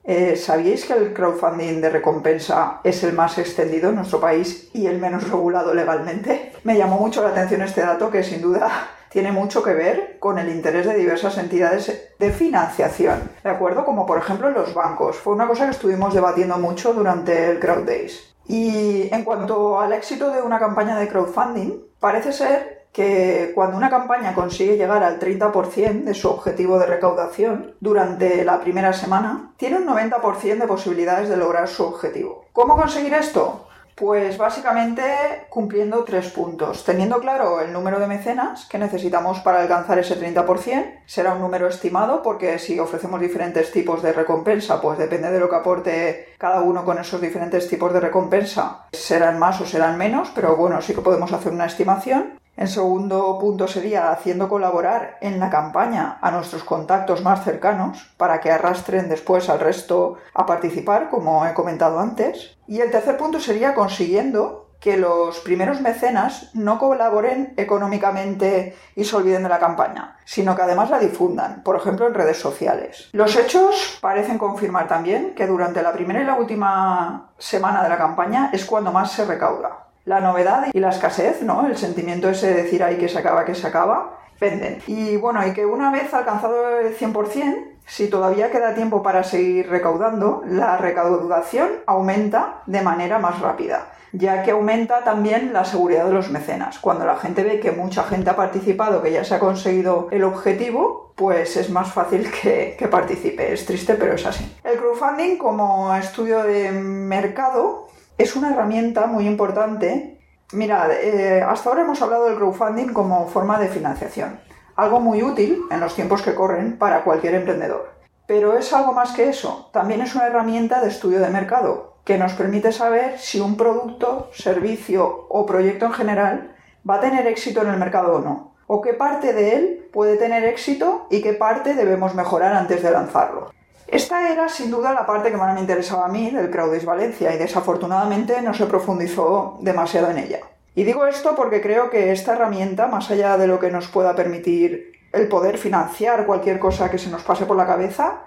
eh, 0.08 0.36
¿sabíais 0.36 0.86
que 0.86 0.94
el 0.94 1.14
crowdfunding 1.14 1.82
de 1.82 1.90
recompensa 1.90 2.80
es 2.84 3.04
el 3.04 3.14
más 3.14 3.38
extendido 3.40 3.90
en 3.90 3.96
nuestro 3.96 4.20
país 4.20 4.70
y 4.74 4.86
el 4.86 5.00
menos 5.00 5.30
regulado 5.30 5.74
legalmente? 5.74 6.54
Me 6.64 6.78
llamó 6.78 7.00
mucho 7.00 7.24
la 7.24 7.30
atención 7.30 7.64
este 7.64 7.82
dato 7.82 8.12
que 8.12 8.24
sin 8.24 8.42
duda 8.42 8.70
tiene 9.10 9.32
mucho 9.32 9.64
que 9.64 9.74
ver 9.74 10.18
con 10.20 10.38
el 10.38 10.50
interés 10.50 10.86
de 10.86 10.96
diversas 10.96 11.38
entidades 11.40 12.12
de 12.20 12.32
financiación, 12.32 13.32
¿de 13.44 13.50
acuerdo? 13.50 13.84
Como 13.84 14.06
por 14.06 14.20
ejemplo 14.20 14.50
los 14.52 14.74
bancos. 14.74 15.16
Fue 15.16 15.34
una 15.34 15.48
cosa 15.48 15.66
que 15.66 15.72
estuvimos 15.72 16.14
debatiendo 16.14 16.58
mucho 16.58 16.94
durante 16.94 17.50
el 17.50 17.60
Crowd 17.60 17.86
Days. 17.86 18.36
Y 18.48 19.10
en 19.12 19.24
cuanto 19.24 19.80
al 19.80 19.94
éxito 19.94 20.30
de 20.32 20.42
una 20.42 20.60
campaña 20.60 21.00
de 21.00 21.08
crowdfunding, 21.08 21.82
parece 22.00 22.32
ser 22.32 22.85
que 22.96 23.52
cuando 23.54 23.76
una 23.76 23.90
campaña 23.90 24.34
consigue 24.34 24.78
llegar 24.78 25.04
al 25.04 25.20
30% 25.20 26.06
de 26.06 26.14
su 26.14 26.30
objetivo 26.30 26.80
de 26.80 26.86
recaudación 26.86 27.76
durante 27.82 28.46
la 28.46 28.62
primera 28.62 28.94
semana, 28.94 29.52
tiene 29.58 29.80
un 29.80 29.86
90% 29.86 30.60
de 30.60 30.66
posibilidades 30.66 31.28
de 31.28 31.36
lograr 31.36 31.68
su 31.68 31.84
objetivo. 31.84 32.46
¿Cómo 32.54 32.78
conseguir 32.78 33.14
esto? 33.14 33.68
Pues 33.96 34.38
básicamente 34.38 35.04
cumpliendo 35.50 36.06
tres 36.06 36.30
puntos. 36.30 36.86
Teniendo 36.86 37.20
claro 37.20 37.60
el 37.60 37.74
número 37.74 38.00
de 38.00 38.08
mecenas 38.08 38.66
que 38.66 38.78
necesitamos 38.78 39.40
para 39.40 39.62
alcanzar 39.62 40.00
ese 40.00 40.18
30%, 40.18 41.02
será 41.06 41.34
un 41.34 41.42
número 41.42 41.68
estimado 41.68 42.22
porque 42.22 42.60
si 42.60 42.80
ofrecemos 42.80 43.20
diferentes 43.20 43.74
tipos 43.74 44.02
de 44.04 44.14
recompensa, 44.14 44.80
pues 44.80 44.98
depende 44.98 45.32
de 45.32 45.40
lo 45.40 45.50
que 45.50 45.56
aporte 45.58 46.30
cada 46.38 46.62
uno 46.62 46.86
con 46.86 46.98
esos 46.98 47.20
diferentes 47.20 47.68
tipos 47.68 47.92
de 47.92 48.00
recompensa, 48.00 48.88
serán 48.94 49.38
más 49.38 49.60
o 49.60 49.66
serán 49.66 49.98
menos, 49.98 50.32
pero 50.34 50.56
bueno, 50.56 50.82
sí 50.82 50.94
que 50.94 51.02
podemos 51.02 51.34
hacer 51.34 51.52
una 51.52 51.66
estimación. 51.66 52.40
El 52.56 52.70
segundo 52.70 53.38
punto 53.38 53.68
sería 53.68 54.12
haciendo 54.12 54.48
colaborar 54.48 55.18
en 55.20 55.42
la 55.42 55.50
campaña 55.50 56.18
a 56.22 56.32
nuestros 56.32 56.64
contactos 56.64 57.22
más 57.22 57.44
cercanos 57.44 58.14
para 58.16 58.40
que 58.40 58.50
arrastren 58.50 59.10
después 59.10 59.50
al 59.50 59.60
resto 59.60 60.16
a 60.34 60.46
participar, 60.46 61.10
como 61.10 61.46
he 61.46 61.54
comentado 61.54 62.00
antes. 62.00 62.58
Y 62.66 62.80
el 62.80 62.92
tercer 62.92 63.18
punto 63.18 63.42
sería 63.42 63.76
consiguiendo 63.76 64.66
que 64.80 64.98
los 64.98 65.40
primeros 65.40 65.82
mecenas 65.82 66.52
no 66.54 66.80
colaboren 66.80 67.54
económicamente 67.58 68.78
y 68.96 69.04
se 69.04 69.16
olviden 69.16 69.44
de 69.44 69.50
la 69.50 69.60
campaña, 69.60 70.18
sino 70.26 70.56
que 70.56 70.62
además 70.62 70.90
la 70.90 71.00
difundan, 71.00 71.64
por 71.64 71.76
ejemplo 71.76 72.08
en 72.08 72.14
redes 72.14 72.38
sociales. 72.38 73.10
Los 73.12 73.36
hechos 73.36 73.98
parecen 74.00 74.38
confirmar 74.38 74.88
también 74.88 75.34
que 75.36 75.48
durante 75.48 75.82
la 75.82 75.92
primera 75.92 76.22
y 76.22 76.26
la 76.26 76.36
última 76.36 77.32
semana 77.38 77.84
de 77.84 77.90
la 77.90 77.98
campaña 77.98 78.50
es 78.54 78.64
cuando 78.66 78.92
más 78.92 79.12
se 79.12 79.26
recauda 79.26 79.85
la 80.06 80.20
novedad 80.20 80.68
y 80.72 80.80
la 80.80 80.90
escasez, 80.90 81.42
¿no? 81.42 81.68
El 81.68 81.78
sentimiento 81.78 82.30
ese 82.30 82.48
de 82.48 82.64
decir 82.64 82.84
ahí 82.84 82.98
que 82.98 83.10
se 83.10 83.20
acaba, 83.20 83.44
que 83.44 83.56
se 83.56 83.68
acaba, 83.68 84.20
venden. 84.40 84.80
Y 84.88 85.18
bueno, 85.18 85.46
y 85.46 85.54
que 85.54 85.66
una 85.66 85.92
vez 85.92 86.14
alcanzado 86.14 86.80
el 86.80 86.96
100%, 86.96 87.76
si 87.88 88.08
todavía 88.08 88.52
queda 88.52 88.76
tiempo 88.76 89.04
para 89.04 89.24
seguir 89.24 89.70
recaudando, 89.70 90.44
la 90.48 90.78
recaudación 90.78 91.70
aumenta 91.86 92.62
de 92.66 92.82
manera 92.82 93.20
más 93.20 93.40
rápida, 93.40 93.92
ya 94.12 94.44
que 94.44 94.52
aumenta 94.52 95.04
también 95.04 95.54
la 95.54 95.66
seguridad 95.66 96.06
de 96.06 96.14
los 96.14 96.30
mecenas. 96.30 96.80
Cuando 96.80 97.06
la 97.06 97.18
gente 97.18 97.44
ve 97.44 97.60
que 97.60 97.72
mucha 97.72 98.04
gente 98.04 98.30
ha 98.30 98.36
participado, 98.36 99.02
que 99.02 99.12
ya 99.12 99.24
se 99.24 99.36
ha 99.36 99.40
conseguido 99.40 100.08
el 100.12 100.24
objetivo, 100.24 101.14
pues 101.16 101.58
es 101.58 101.70
más 101.70 101.92
fácil 101.92 102.30
que, 102.42 102.76
que 102.78 102.88
participe. 102.88 103.54
Es 103.54 103.66
triste, 103.66 103.96
pero 103.96 104.14
es 104.14 104.26
así. 104.26 104.56
El 104.64 104.78
crowdfunding 104.78 105.38
como 105.38 105.96
estudio 105.96 106.44
de 106.44 106.72
mercado 106.72 107.88
es 108.18 108.36
una 108.36 108.52
herramienta 108.52 109.08
muy 109.08 109.28
importante. 109.28 110.20
Mirad, 110.54 110.92
eh, 110.92 111.42
hasta 111.42 111.70
ahora 111.70 111.82
hemos 111.82 112.02
hablado 112.02 112.26
del 112.26 112.36
crowdfunding 112.36 112.94
como 112.94 113.28
forma 113.28 113.60
de 113.60 113.68
financiación, 113.68 114.40
algo 114.76 115.00
muy 115.00 115.24
útil 115.24 115.64
en 115.72 115.80
los 115.80 115.96
tiempos 115.96 116.22
que 116.22 116.36
corren 116.36 116.78
para 116.78 117.04
cualquier 117.04 117.36
emprendedor. 117.36 117.94
Pero 118.28 118.58
es 118.58 118.72
algo 118.74 118.94
más 118.94 119.12
que 119.12 119.30
eso, 119.30 119.70
también 119.74 120.02
es 120.02 120.16
una 120.16 120.28
herramienta 120.28 120.82
de 120.82 120.90
estudio 120.90 121.20
de 121.20 121.30
mercado 121.30 121.96
que 122.06 122.18
nos 122.18 122.34
permite 122.34 122.72
saber 122.72 123.18
si 123.20 123.40
un 123.40 123.58
producto, 123.58 124.30
servicio 124.34 125.26
o 125.30 125.46
proyecto 125.46 125.86
en 125.86 125.94
general 125.94 126.56
va 126.88 126.96
a 126.96 127.02
tener 127.02 127.26
éxito 127.28 127.62
en 127.64 127.70
el 127.70 127.78
mercado 127.78 128.18
o 128.18 128.20
no, 128.20 128.54
o 128.68 128.82
qué 128.82 128.94
parte 128.94 129.34
de 129.34 129.56
él 129.56 129.90
puede 129.92 130.18
tener 130.18 130.44
éxito 130.44 131.08
y 131.10 131.22
qué 131.22 131.34
parte 131.34 131.74
debemos 131.74 132.14
mejorar 132.14 132.54
antes 132.54 132.84
de 132.84 132.92
lanzarlo. 132.92 133.52
Esta 133.88 134.32
era 134.32 134.50
sin 134.50 134.72
duda 134.72 134.94
la 134.94 135.06
parte 135.06 135.30
que 135.30 135.38
más 135.38 135.54
me 135.54 135.60
interesaba 135.60 136.06
a 136.06 136.10
mí 136.10 136.32
del 136.32 136.50
Crowdis 136.50 136.86
Valencia 136.86 137.34
y 137.34 137.38
desafortunadamente 137.38 138.42
no 138.42 138.54
se 138.54 138.66
profundizó 138.66 139.58
demasiado 139.62 140.10
en 140.10 140.18
ella. 140.18 140.40
Y 140.74 140.84
digo 140.84 141.06
esto 141.06 141.36
porque 141.36 141.62
creo 141.62 141.90
que 141.90 142.12
esta 142.12 142.34
herramienta, 142.34 142.88
más 142.88 143.12
allá 143.12 143.38
de 143.38 143.48
lo 143.48 143.60
que 143.60 143.70
nos 143.70 143.88
pueda 143.88 144.16
permitir 144.16 144.92
el 145.14 145.28
poder 145.28 145.58
financiar 145.58 146.26
cualquier 146.26 146.60
cosa 146.60 146.90
que 146.90 146.98
se 146.98 147.10
nos 147.10 147.24
pase 147.24 147.46
por 147.46 147.56
la 147.56 147.68
cabeza, 147.68 148.24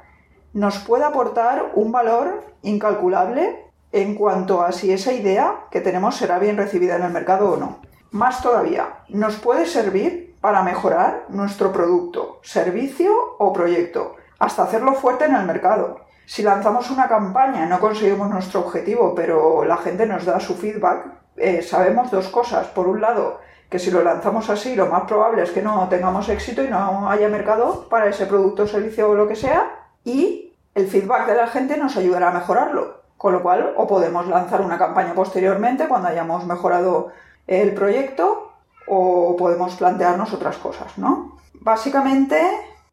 nos 0.53 0.79
puede 0.79 1.05
aportar 1.05 1.73
un 1.75 1.91
valor 1.93 2.45
incalculable 2.63 3.67
en 3.91 4.15
cuanto 4.15 4.63
a 4.63 4.73
si 4.73 4.93
esa 4.93 5.13
idea 5.13 5.67
que 5.71 5.81
tenemos 5.81 6.17
será 6.17 6.39
bien 6.39 6.57
recibida 6.57 6.97
en 6.97 7.03
el 7.03 7.13
mercado 7.13 7.53
o 7.53 7.57
no. 7.57 7.81
Más 8.13 8.41
todavía, 8.43 9.01
nos 9.09 9.37
puede 9.37 9.67
servir 9.67 10.37
para 10.41 10.63
mejorar 10.63 11.27
nuestro 11.29 11.73
producto, 11.73 12.39
servicio 12.43 13.13
o 13.39 13.53
proyecto 13.53 14.15
hasta 14.39 14.63
hacerlo 14.63 14.95
fuerte 14.95 15.25
en 15.25 15.35
el 15.35 15.45
mercado. 15.45 16.01
Si 16.27 16.43
lanzamos 16.43 16.91
una 16.91 17.09
campaña 17.09 17.67
no 17.67 17.81
conseguimos 17.81 18.29
nuestro 18.29 18.61
objetivo, 18.61 19.15
pero 19.15 19.65
la 19.65 19.79
gente 19.79 20.07
nos 20.07 20.25
da 20.25 20.39
su 20.41 20.55
feedback, 20.55 21.07
eh, 21.37 21.63
sabemos 21.63 22.11
dos 22.11 22.29
cosas. 22.29 22.67
Por 22.69 22.87
un 22.87 23.01
lado, 23.01 23.41
que 23.71 23.79
si 23.79 23.91
lo 23.91 24.03
lanzamos 24.03 24.51
así, 24.51 24.75
lo 24.75 24.87
más 24.87 25.03
probable 25.03 25.43
es 25.43 25.51
que 25.51 25.63
no 25.63 25.89
tengamos 25.89 26.29
éxito 26.29 26.63
y 26.63 26.69
no 26.69 27.11
haya 27.11 27.29
mercado 27.29 27.89
para 27.89 28.09
ese 28.09 28.27
producto, 28.27 28.67
servicio 28.67 29.11
o 29.11 29.15
lo 29.15 29.29
que 29.29 29.37
sea. 29.37 29.89
Y 30.05 30.55
el 30.75 30.87
feedback 30.87 31.27
de 31.27 31.35
la 31.35 31.47
gente 31.47 31.77
nos 31.77 31.97
ayudará 31.97 32.29
a 32.29 32.33
mejorarlo. 32.33 32.99
Con 33.17 33.33
lo 33.33 33.43
cual, 33.43 33.75
o 33.77 33.87
podemos 33.87 34.29
lanzar 34.29 34.61
una 34.61 34.79
campaña 34.79 35.13
posteriormente 35.13 35.89
cuando 35.89 36.09
hayamos 36.09 36.47
mejorado 36.47 37.09
el 37.47 37.75
proyecto, 37.75 38.53
o 38.87 39.37
podemos 39.37 39.75
plantearnos 39.75 40.33
otras 40.33 40.57
cosas, 40.57 40.97
¿no? 40.99 41.39
Básicamente, 41.55 42.41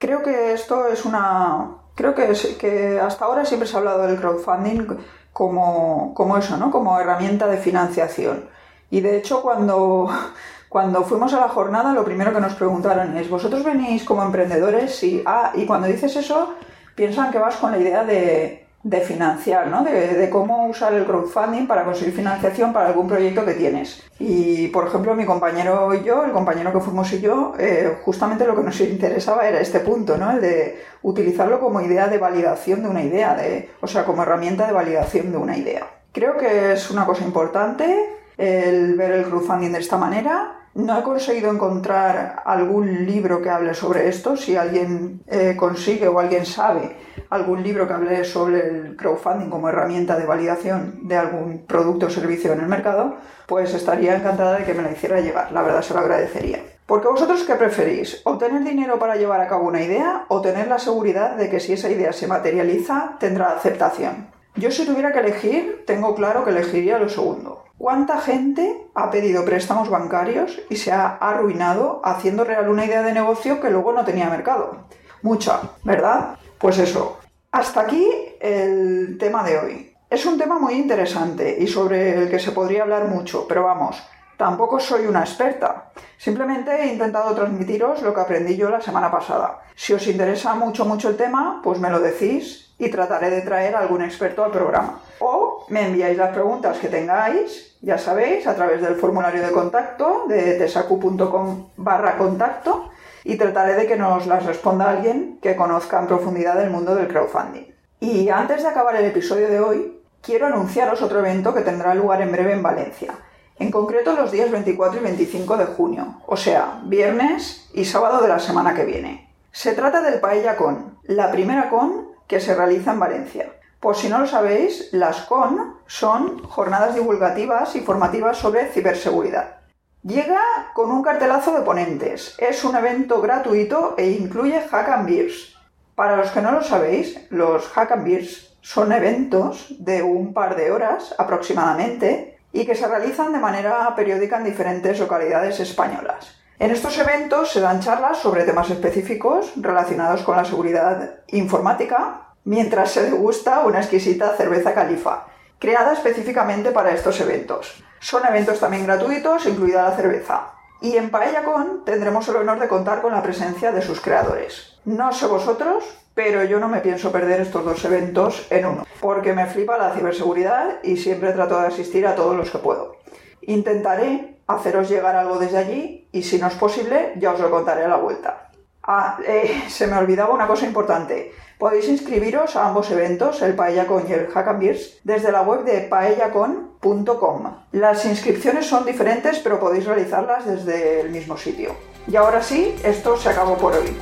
Creo 0.06 0.22
que 0.22 0.54
esto 0.54 0.88
es 0.88 1.04
una... 1.04 1.78
Creo 1.96 2.14
que, 2.14 2.32
que 2.60 3.00
hasta 3.00 3.26
ahora 3.26 3.44
siempre 3.44 3.68
se 3.68 3.76
ha 3.76 3.80
hablado 3.80 4.06
del 4.06 4.20
crowdfunding 4.20 4.86
como, 5.34 6.14
como 6.14 6.38
eso, 6.38 6.58
¿no? 6.58 6.70
Como 6.70 7.00
herramienta 7.00 7.48
de 7.48 7.58
financiación. 7.58 8.48
Y 8.92 9.02
de 9.02 9.18
hecho, 9.18 9.42
cuando, 9.42 10.08
cuando 10.70 11.02
fuimos 11.06 11.34
a 11.34 11.40
la 11.40 11.50
jornada, 11.50 11.92
lo 11.92 12.06
primero 12.06 12.32
que 12.32 12.40
nos 12.40 12.54
preguntaron 12.54 13.18
es, 13.18 13.28
¿vosotros 13.32 13.64
venís 13.64 14.04
como 14.04 14.22
emprendedores? 14.22 15.02
Y, 15.02 15.24
ah, 15.26 15.54
y 15.56 15.66
cuando 15.66 15.88
dices 15.88 16.16
eso, 16.16 16.54
piensan 16.94 17.32
que 17.32 17.40
vas 17.40 17.56
con 17.56 17.72
la 17.72 17.80
idea 17.80 18.04
de, 18.04 18.65
de 18.86 19.02
financiar, 19.02 19.66
¿no? 19.66 19.84
De, 19.84 20.30
cómo 20.30 20.68
usar 20.68 20.94
el 20.94 21.06
crowdfunding 21.06 21.66
para 21.66 21.84
conseguir 21.84 22.14
financiación 22.14 22.72
para 22.72 22.90
algún 22.90 23.08
proyecto 23.08 23.44
que 23.44 23.56
tienes. 23.56 24.04
Y, 24.20 24.68
por 24.68 24.86
ejemplo, 24.86 25.16
mi 25.16 25.26
compañero 25.26 25.92
y 25.96 26.04
yo, 26.04 26.24
el 26.24 26.32
compañero 26.32 26.72
que 26.72 26.80
fuimos 26.80 27.12
y 27.12 27.20
yo, 27.20 27.56
eh, 27.58 27.98
justamente 28.04 28.46
lo 28.46 28.56
que 28.56 28.62
nos 28.62 28.80
interesaba 28.80 29.48
era 29.48 29.60
este 29.60 29.80
punto, 29.80 30.18
¿no? 30.18 30.30
El 30.30 30.40
de 30.40 30.84
utilizarlo 31.02 31.60
como 31.60 31.82
idea 31.82 32.08
de 32.08 32.20
validación 32.20 32.84
de 32.84 32.90
una 32.90 33.02
idea, 33.02 33.34
de, 33.34 33.72
o 33.82 33.88
sea, 33.88 34.06
como 34.06 34.22
herramienta 34.22 34.68
de 34.68 34.74
validación 34.74 35.32
de 35.32 35.38
una 35.40 35.58
idea. 35.58 35.88
Creo 36.12 36.38
que 36.38 36.74
es 36.74 36.92
una 36.92 37.08
cosa 37.08 37.24
importante 37.24 38.08
el 38.38 38.94
ver 38.94 39.12
el 39.14 39.26
crowdfunding 39.26 39.72
de 39.72 39.80
esta 39.80 39.98
manera 39.98 40.65
No 40.76 41.00
he 41.00 41.04
conseguido 41.04 41.50
encontrar 41.50 42.44
algún 42.44 43.06
libro 43.06 43.42
que 43.42 43.50
hable 43.50 43.74
sobre 43.74 44.10
esto. 44.10 44.36
Si 44.36 44.58
alguien 44.58 45.22
eh, 45.26 45.56
consigue 45.58 46.10
o 46.10 46.20
alguien 46.20 46.46
sabe 46.46 46.98
algún 47.30 47.64
libro 47.64 47.88
que 47.88 47.94
hable 47.94 48.26
sobre 48.26 48.68
el 48.68 48.98
crowdfunding 48.98 49.50
como 49.50 49.70
herramienta 49.70 50.18
de 50.18 50.26
validación 50.26 51.08
de 51.08 51.16
algún 51.16 51.66
producto 51.66 52.08
o 52.08 52.10
servicio 52.10 52.52
en 52.52 52.60
el 52.60 52.68
mercado, 52.68 53.16
pues 53.48 53.74
estaría 53.74 54.18
encantada 54.18 54.58
de 54.58 54.66
que 54.66 54.74
me 54.74 54.84
lo 54.84 54.92
hiciera 54.92 55.22
llegar. 55.22 55.54
La 55.54 55.62
verdad 55.62 55.82
se 55.82 55.94
lo 55.94 56.02
agradecería. 56.02 56.60
Porque 56.86 57.08
vosotros 57.08 57.46
qué 57.46 57.56
preferís? 57.56 58.22
¿Obtener 58.26 58.62
dinero 58.66 59.00
para 59.00 59.16
llevar 59.16 59.40
a 59.40 59.48
cabo 59.48 59.70
una 59.70 59.82
idea 59.82 60.26
o 60.28 60.42
tener 60.42 60.68
la 60.68 60.78
seguridad 60.78 61.38
de 61.38 61.50
que 61.50 61.62
si 61.62 61.72
esa 61.72 61.90
idea 61.90 62.12
se 62.12 62.28
materializa 62.28 63.16
tendrá 63.18 63.56
aceptación? 63.56 64.35
Yo 64.58 64.72
si 64.72 64.86
tuviera 64.86 65.12
que 65.12 65.20
elegir, 65.20 65.84
tengo 65.86 66.16
claro 66.16 66.46
que 66.46 66.52
elegiría 66.52 66.98
lo 66.98 67.10
segundo. 67.10 67.66
¿Cuánta 67.78 68.20
gente 68.22 68.88
ha 68.96 69.12
pedido 69.12 69.44
préstamos 69.44 69.90
bancarios 69.90 70.62
y 70.70 70.78
se 70.78 70.94
ha 70.94 71.08
arruinado 71.08 72.00
haciendo 72.06 72.46
real 72.46 72.70
una 72.70 72.86
idea 72.86 73.04
de 73.04 73.12
negocio 73.12 73.60
que 73.60 73.70
luego 73.70 73.92
no 73.92 74.06
tenía 74.06 74.30
mercado? 74.30 74.86
Mucha, 75.22 75.60
¿verdad? 75.84 76.38
Pues 76.58 76.78
eso. 76.80 77.20
Hasta 77.52 77.82
aquí 77.82 78.08
el 78.40 79.18
tema 79.20 79.44
de 79.44 79.58
hoy. 79.58 79.94
Es 80.10 80.26
un 80.26 80.38
tema 80.38 80.58
muy 80.58 80.76
interesante 80.76 81.58
y 81.60 81.68
sobre 81.68 82.14
el 82.14 82.30
que 82.30 82.40
se 82.40 82.54
podría 82.54 82.84
hablar 82.84 83.10
mucho, 83.10 83.46
pero 83.50 83.64
vamos, 83.64 84.02
Tampoco 84.38 84.80
soy 84.80 85.06
una 85.06 85.22
experta. 85.22 85.92
Simplemente 86.18 86.72
he 86.72 86.92
intentado 86.92 87.34
transmitiros 87.34 88.02
lo 88.02 88.14
que 88.14 88.20
aprendí 88.20 88.58
yo 88.58 88.70
la 88.70 88.82
semana 88.82 89.10
pasada. 89.10 89.62
Si 89.76 89.94
os 89.94 90.06
interesa 90.08 90.56
mucho, 90.56 90.84
mucho 90.84 91.10
el 91.10 91.16
tema, 91.16 91.62
pues 91.64 91.80
me 91.80 91.90
lo 91.90 92.00
decís 92.02 92.65
y 92.78 92.90
trataré 92.90 93.30
de 93.30 93.42
traer 93.42 93.76
a 93.76 93.80
algún 93.80 94.02
experto 94.02 94.44
al 94.44 94.52
programa. 94.52 95.00
O 95.20 95.66
me 95.70 95.88
enviáis 95.88 96.18
las 96.18 96.34
preguntas 96.34 96.78
que 96.78 96.90
tengáis, 96.90 97.78
ya 97.82 97.98
sabéis, 97.98 98.46
a 98.48 98.56
través 98.56 98.82
del 98.82 98.96
formulario 98.96 99.42
de 99.42 99.52
contacto 99.52 100.26
de 100.28 100.56
tesacu.com 100.56 101.70
barra 101.78 102.18
contacto 102.18 102.90
y 103.24 103.38
trataré 103.38 103.76
de 103.76 103.88
que 103.88 103.96
nos 103.96 104.28
las 104.28 104.46
responda 104.46 104.90
alguien 104.90 105.40
que 105.42 105.56
conozca 105.56 106.00
en 106.00 106.08
profundidad 106.08 106.62
el 106.62 106.70
mundo 106.70 106.96
del 106.96 107.08
crowdfunding. 107.08 107.74
Y 108.00 108.30
antes 108.30 108.62
de 108.64 108.70
acabar 108.70 108.96
el 108.96 109.06
episodio 109.06 109.48
de 109.48 109.60
hoy, 109.60 110.02
quiero 110.22 110.48
anunciaros 110.48 111.02
otro 111.02 111.20
evento 111.20 111.54
que 111.54 111.62
tendrá 111.62 111.96
lugar 111.96 112.22
en 112.22 112.32
breve 112.32 112.54
en 112.54 112.62
Valencia 112.62 113.16
en 113.58 113.72
concreto 113.72 114.14
los 114.14 114.32
días 114.32 114.52
24 114.52 115.00
y 115.00 115.04
25 115.04 115.58
de 115.58 115.66
junio, 115.66 116.22
o 116.28 116.36
sea, 116.36 116.82
viernes 116.84 117.70
y 117.74 117.86
sábado 117.86 118.22
de 118.22 118.28
la 118.28 118.40
semana 118.40 118.74
que 118.74 118.86
viene. 118.86 119.30
Se 119.52 119.74
trata 119.74 120.02
del 120.02 120.20
Paella 120.20 120.58
Con, 120.58 120.98
la 121.04 121.32
primera 121.32 121.70
con 121.70 122.15
que 122.28 122.40
se 122.40 122.56
realiza 122.56 122.92
en 122.92 123.00
Valencia. 123.00 123.52
Por 123.80 123.96
si 123.96 124.10
no 124.10 124.20
lo 124.20 124.28
sabéis, 124.28 124.90
las 124.94 125.22
con 125.22 125.76
son 125.86 126.42
jornadas 126.44 126.96
divulgativas 126.96 127.76
y 127.76 127.82
formativas 127.82 128.38
sobre 128.38 128.68
ciberseguridad. 128.68 129.58
Llega 130.02 130.42
con 130.74 130.92
un 130.92 131.04
cartelazo 131.04 131.54
de 131.54 131.62
ponentes. 131.62 132.36
Es 132.38 132.64
un 132.64 132.76
evento 132.76 133.22
gratuito 133.22 133.96
e 133.98 134.12
incluye 134.12 134.60
Hack 134.60 134.90
and 134.90 135.10
Beers. 135.10 135.56
Para 135.96 136.16
los 136.16 136.32
que 136.32 136.42
no 136.42 136.52
lo 136.52 136.62
sabéis, 136.62 137.28
los 137.30 137.68
Hack 137.70 137.92
and 137.92 138.04
Beers 138.06 138.58
son 138.62 138.92
eventos 138.92 139.76
de 139.80 140.02
un 140.02 140.34
par 140.34 140.56
de 140.56 140.72
horas 140.72 141.14
aproximadamente 141.18 142.40
y 142.52 142.66
que 142.66 142.76
se 142.76 142.88
realizan 142.88 143.34
de 143.34 143.40
manera 143.40 143.94
periódica 143.96 144.38
en 144.38 144.46
diferentes 144.46 145.00
localidades 145.00 145.60
españolas. 145.60 146.38
En 146.58 146.72
estos 146.72 146.98
eventos 146.98 147.52
se 147.52 147.60
dan 147.60 147.82
charlas 147.82 148.20
sobre 148.20 148.46
temas 148.46 148.70
específicos 148.70 149.52
relacionados 149.58 150.22
con 150.22 150.38
la 150.38 150.46
seguridad 150.46 151.20
informática, 151.28 152.30
mientras 152.46 152.92
se 152.92 153.04
degusta 153.04 153.66
una 153.66 153.80
exquisita 153.80 154.38
cerveza 154.38 154.74
califa, 154.74 155.26
creada 155.60 155.92
específicamente 155.92 156.72
para 156.72 156.94
estos 156.94 157.20
eventos. 157.20 157.84
Son 158.00 158.26
eventos 158.26 158.62
también 158.62 158.86
gratuitos, 158.86 159.46
incluida 159.48 159.84
la 159.84 159.98
cerveza. 159.98 160.54
Y 160.82 160.96
en 160.96 161.10
PaellaCon 161.10 161.84
tendremos 161.84 162.26
el 162.30 162.38
honor 162.38 162.60
de 162.60 162.70
contar 162.70 163.02
con 163.02 163.12
la 163.12 163.22
presencia 163.22 163.74
de 163.74 163.82
sus 163.82 164.00
creadores. 164.00 164.80
No 164.86 165.12
sé 165.12 165.26
vosotros, 165.26 165.84
pero 166.14 166.46
yo 166.46 166.62
no 166.62 166.70
me 166.70 166.80
pienso 166.80 167.12
perder 167.12 167.42
estos 167.42 167.66
dos 167.66 167.84
eventos 167.84 168.48
en 168.50 168.66
uno, 168.66 168.88
porque 169.02 169.34
me 169.34 169.48
flipa 169.48 169.78
la 169.78 169.94
ciberseguridad 169.94 170.82
y 170.84 170.96
siempre 170.96 171.34
trato 171.34 171.60
de 171.60 171.68
asistir 171.68 172.08
a 172.08 172.16
todos 172.16 172.34
los 172.34 172.50
que 172.50 172.60
puedo. 172.60 172.96
Intentaré 173.42 174.35
haceros 174.48 174.90
llegar 174.90 175.16
algo 175.16 175.40
desde 175.40 175.58
allí 175.58 176.10
y 176.12 176.24
si 176.24 176.38
no 176.38 176.48
es 176.48 176.56
posible 176.56 177.14
ya 177.18 177.34
os 177.34 177.40
lo 177.40 177.50
contaré 177.50 177.86
a 177.86 177.90
la 177.90 177.98
vuelta. 177.98 178.50
Ah, 178.88 179.18
eh, 179.26 179.64
se 179.68 179.88
me 179.88 179.98
olvidaba 179.98 180.34
una 180.34 180.48
cosa 180.48 180.66
importante. 180.66 181.34
Podéis 181.58 181.88
inscribiros 181.88 182.56
a 182.56 182.68
ambos 182.68 182.92
eventos, 182.92 183.42
el 183.42 183.56
PaellaCon 183.56 184.06
y 184.08 184.14
el 184.14 184.28
Hack 184.28 184.60
Beers, 184.60 185.00
desde 185.04 185.32
la 185.32 185.42
web 185.42 185.64
de 185.64 185.82
paellacon.com. 185.82 187.56
Las 187.72 188.06
inscripciones 188.06 188.68
son 188.68 188.86
diferentes, 188.86 189.40
pero 189.40 189.60
podéis 189.60 189.86
realizarlas 189.86 190.46
desde 190.46 191.02
el 191.02 191.10
mismo 191.10 191.38
sitio. 191.38 191.76
Y 192.08 192.16
ahora 192.16 192.44
sí, 192.44 192.76
esto 192.84 193.18
se 193.18 193.30
acabó 193.30 193.58
por 193.58 193.74
hoy. 193.74 193.96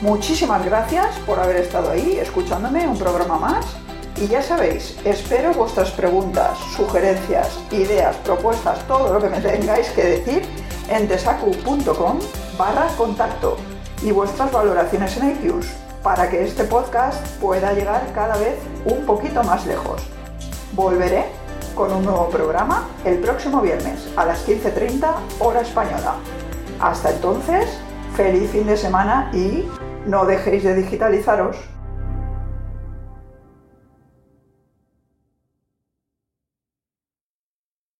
Muchísimas 0.00 0.64
gracias 0.64 1.18
por 1.26 1.38
haber 1.38 1.56
estado 1.56 1.90
ahí 1.90 2.18
escuchándome 2.18 2.86
un 2.86 2.98
programa 2.98 3.38
más. 3.38 3.83
Y 4.16 4.28
ya 4.28 4.42
sabéis, 4.42 4.96
espero 5.04 5.52
vuestras 5.54 5.90
preguntas, 5.90 6.56
sugerencias, 6.76 7.58
ideas, 7.72 8.14
propuestas, 8.18 8.86
todo 8.86 9.12
lo 9.12 9.20
que 9.20 9.28
me 9.28 9.40
tengáis 9.40 9.88
que 9.88 10.04
decir 10.04 10.42
en 10.88 11.08
tesacu.com 11.08 12.20
barra 12.56 12.86
contacto 12.96 13.56
y 14.02 14.12
vuestras 14.12 14.52
valoraciones 14.52 15.16
en 15.16 15.30
iTunes 15.30 15.66
para 16.02 16.30
que 16.30 16.44
este 16.44 16.64
podcast 16.64 17.26
pueda 17.40 17.72
llegar 17.72 18.06
cada 18.14 18.36
vez 18.36 18.56
un 18.84 19.04
poquito 19.04 19.42
más 19.42 19.66
lejos. 19.66 20.02
Volveré 20.74 21.24
con 21.74 21.92
un 21.92 22.04
nuevo 22.04 22.28
programa 22.28 22.86
el 23.04 23.18
próximo 23.18 23.60
viernes 23.60 24.06
a 24.16 24.26
las 24.26 24.46
15.30 24.46 25.12
hora 25.40 25.62
española. 25.62 26.14
Hasta 26.78 27.10
entonces, 27.10 27.66
feliz 28.14 28.50
fin 28.50 28.66
de 28.66 28.76
semana 28.76 29.30
y 29.32 29.68
no 30.06 30.24
dejéis 30.24 30.62
de 30.62 30.76
digitalizaros. 30.76 31.56